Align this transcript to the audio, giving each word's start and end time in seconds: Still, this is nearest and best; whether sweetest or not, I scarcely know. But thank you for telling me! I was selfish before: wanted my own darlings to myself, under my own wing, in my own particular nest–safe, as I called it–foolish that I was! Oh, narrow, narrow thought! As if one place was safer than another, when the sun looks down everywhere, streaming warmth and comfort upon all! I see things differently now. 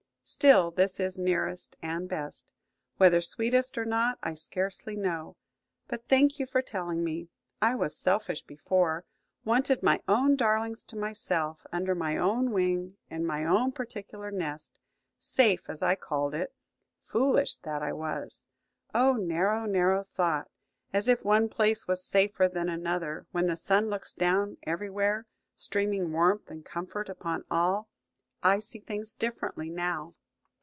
Still, 0.23 0.71
this 0.71 0.97
is 0.97 1.19
nearest 1.19 1.75
and 1.81 2.07
best; 2.07 2.53
whether 2.95 3.19
sweetest 3.19 3.77
or 3.77 3.83
not, 3.83 4.17
I 4.23 4.33
scarcely 4.33 4.95
know. 4.95 5.35
But 5.89 6.07
thank 6.07 6.39
you 6.39 6.45
for 6.45 6.61
telling 6.61 7.03
me! 7.03 7.27
I 7.61 7.75
was 7.75 7.97
selfish 7.97 8.41
before: 8.43 9.03
wanted 9.43 9.83
my 9.83 9.99
own 10.07 10.37
darlings 10.37 10.83
to 10.83 10.95
myself, 10.95 11.65
under 11.73 11.93
my 11.93 12.15
own 12.15 12.51
wing, 12.51 12.95
in 13.09 13.25
my 13.25 13.43
own 13.43 13.73
particular 13.73 14.31
nest–safe, 14.31 15.69
as 15.69 15.81
I 15.81 15.95
called 15.95 16.33
it–foolish 16.33 17.57
that 17.57 17.83
I 17.83 17.91
was! 17.91 18.45
Oh, 18.95 19.15
narrow, 19.17 19.65
narrow 19.65 20.01
thought! 20.01 20.49
As 20.93 21.09
if 21.09 21.25
one 21.25 21.49
place 21.49 21.89
was 21.89 22.05
safer 22.05 22.47
than 22.47 22.69
another, 22.69 23.25
when 23.33 23.47
the 23.47 23.57
sun 23.57 23.89
looks 23.89 24.13
down 24.13 24.55
everywhere, 24.63 25.25
streaming 25.57 26.13
warmth 26.13 26.49
and 26.49 26.63
comfort 26.63 27.09
upon 27.09 27.43
all! 27.51 27.89
I 28.41 28.59
see 28.59 28.79
things 28.79 29.13
differently 29.13 29.69
now. 29.69 30.13